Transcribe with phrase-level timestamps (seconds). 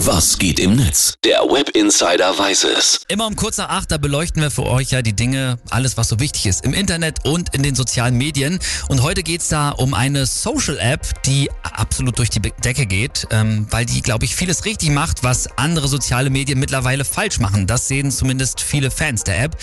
[0.00, 1.14] Was geht im Netz?
[1.24, 3.00] Der Web Insider weiß es.
[3.08, 6.08] Immer um kurz nach acht, da beleuchten wir für euch ja die Dinge, alles was
[6.08, 8.58] so wichtig ist im Internet und in den sozialen Medien.
[8.88, 13.66] Und heute geht's da um eine Social App, die absolut durch die Decke geht, ähm,
[13.70, 17.66] weil die, glaube ich, vieles richtig macht, was andere soziale Medien mittlerweile falsch machen.
[17.66, 19.56] Das sehen zumindest viele Fans der App.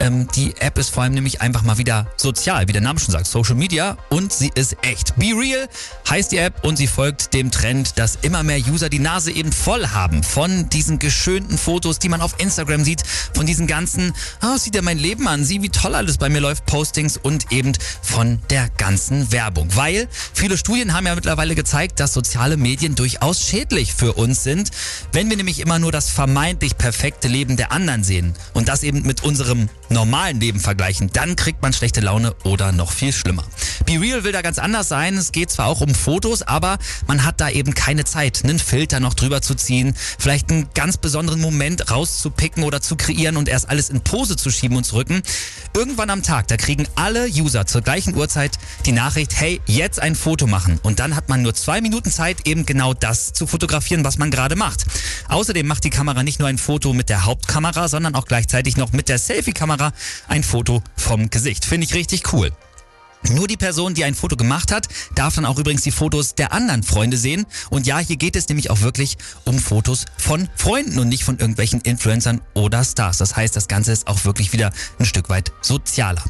[0.00, 3.12] Ähm, die App ist vor allem nämlich einfach mal wieder sozial, wie der Name schon
[3.12, 5.16] sagt, Social Media und sie ist echt.
[5.16, 5.68] Be Real
[6.08, 9.52] heißt die App und sie folgt dem Trend, dass immer mehr User die Nase eben
[9.66, 13.02] voll haben von diesen geschönten Fotos, die man auf Instagram sieht,
[13.34, 16.38] von diesen ganzen, oh, sieht ja mein Leben an, sieh wie toll alles bei mir
[16.38, 19.68] läuft, Postings und eben von der ganzen Werbung.
[19.74, 24.70] Weil viele Studien haben ja mittlerweile gezeigt, dass soziale Medien durchaus schädlich für uns sind,
[25.10, 29.02] wenn wir nämlich immer nur das vermeintlich perfekte Leben der anderen sehen und das eben
[29.02, 33.42] mit unserem normalen Leben vergleichen, dann kriegt man schlechte Laune oder noch viel schlimmer.
[33.84, 35.16] Be Real will da ganz anders sein.
[35.16, 36.78] Es geht zwar auch um Fotos, aber
[37.08, 40.96] man hat da eben keine Zeit, einen Filter noch drüber zu ziehen, vielleicht einen ganz
[40.96, 44.96] besonderen Moment rauszupicken oder zu kreieren und erst alles in Pose zu schieben und zu
[44.96, 45.22] rücken.
[45.74, 50.14] Irgendwann am Tag, da kriegen alle User zur gleichen Uhrzeit die Nachricht, hey, jetzt ein
[50.14, 50.78] Foto machen.
[50.82, 54.30] Und dann hat man nur zwei Minuten Zeit, eben genau das zu fotografieren, was man
[54.30, 54.84] gerade macht.
[55.28, 58.92] Außerdem macht die Kamera nicht nur ein Foto mit der Hauptkamera, sondern auch gleichzeitig noch
[58.92, 59.92] mit der Selfie-Kamera
[60.28, 61.64] ein Foto vom Gesicht.
[61.64, 62.52] Finde ich richtig cool.
[63.30, 66.52] Nur die Person, die ein Foto gemacht hat, darf dann auch übrigens die Fotos der
[66.52, 67.46] anderen Freunde sehen.
[67.70, 71.38] Und ja, hier geht es nämlich auch wirklich um Fotos von Freunden und nicht von
[71.38, 73.18] irgendwelchen Influencern oder Stars.
[73.18, 76.22] Das heißt, das Ganze ist auch wirklich wieder ein Stück weit sozialer.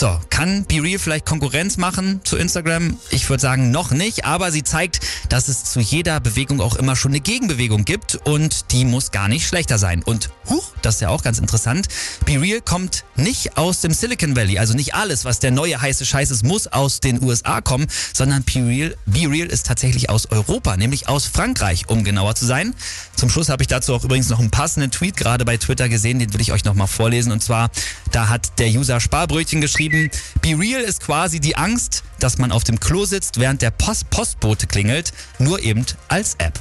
[0.00, 2.96] So, kann BeReal vielleicht Konkurrenz machen zu Instagram?
[3.10, 6.94] Ich würde sagen, noch nicht, aber sie zeigt, dass es zu jeder Bewegung auch immer
[6.94, 10.04] schon eine Gegenbewegung gibt und die muss gar nicht schlechter sein.
[10.04, 11.88] Und huch, das ist ja auch ganz interessant,
[12.24, 16.30] BeReal kommt nicht aus dem Silicon Valley, also nicht alles, was der neue heiße Scheiß
[16.30, 21.26] ist, muss aus den USA kommen, sondern BeReal, BeReal ist tatsächlich aus Europa, nämlich aus
[21.26, 22.72] Frankreich, um genauer zu sein.
[23.16, 26.20] Zum Schluss habe ich dazu auch übrigens noch einen passenden Tweet gerade bei Twitter gesehen,
[26.20, 27.72] den will ich euch nochmal vorlesen und zwar,
[28.12, 32.52] da hat der User Sparbrötchen geschrieben, geschrieben, Be Real ist quasi die Angst, dass man
[32.52, 36.58] auf dem Klo sitzt, während der Post Postbote klingelt, nur eben als App.